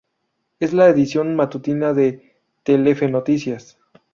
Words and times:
Es 0.59 0.73
la 0.73 0.87
edición 0.89 1.35
matutina 1.35 1.93
de 1.93 2.37
Telefe 2.63 3.07
Noticias. 3.07 3.77